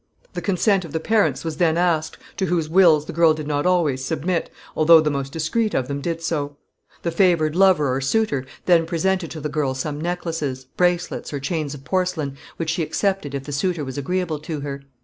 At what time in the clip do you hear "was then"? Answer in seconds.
1.45-1.77